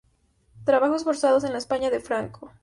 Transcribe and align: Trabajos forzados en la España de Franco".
Trabajos 0.65 1.03
forzados 1.03 1.43
en 1.43 1.51
la 1.51 1.59
España 1.59 1.91
de 1.91 1.99
Franco". 1.99 2.51